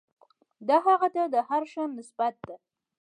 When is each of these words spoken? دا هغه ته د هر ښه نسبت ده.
دا 0.67 0.77
هغه 0.87 1.07
ته 1.15 1.23
د 1.33 1.35
هر 1.47 1.63
ښه 1.71 1.83
نسبت 1.97 2.33
ده. 2.47 2.55